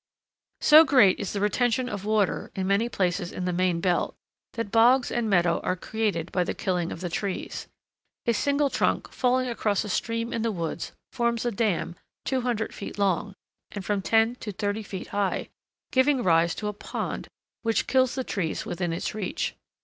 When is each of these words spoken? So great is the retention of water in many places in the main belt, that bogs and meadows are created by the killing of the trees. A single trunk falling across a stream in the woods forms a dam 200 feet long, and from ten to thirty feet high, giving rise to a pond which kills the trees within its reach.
So 0.61 0.83
great 0.83 1.19
is 1.19 1.31
the 1.31 1.39
retention 1.39 1.87
of 1.87 2.05
water 2.05 2.49
in 2.55 2.65
many 2.65 2.89
places 2.89 3.31
in 3.31 3.45
the 3.45 3.53
main 3.53 3.79
belt, 3.81 4.15
that 4.53 4.71
bogs 4.71 5.11
and 5.11 5.29
meadows 5.29 5.61
are 5.63 5.75
created 5.75 6.31
by 6.31 6.43
the 6.43 6.55
killing 6.55 6.91
of 6.91 7.01
the 7.01 7.07
trees. 7.09 7.67
A 8.25 8.33
single 8.33 8.71
trunk 8.71 9.11
falling 9.11 9.47
across 9.47 9.83
a 9.83 9.89
stream 9.89 10.33
in 10.33 10.41
the 10.41 10.51
woods 10.51 10.91
forms 11.11 11.45
a 11.45 11.51
dam 11.51 11.95
200 12.25 12.73
feet 12.73 12.97
long, 12.97 13.35
and 13.69 13.85
from 13.85 14.01
ten 14.01 14.33
to 14.37 14.51
thirty 14.51 14.81
feet 14.81 15.09
high, 15.09 15.49
giving 15.91 16.23
rise 16.23 16.55
to 16.55 16.67
a 16.67 16.73
pond 16.73 17.27
which 17.61 17.85
kills 17.85 18.15
the 18.15 18.23
trees 18.23 18.65
within 18.65 18.91
its 18.91 19.13
reach. 19.13 19.55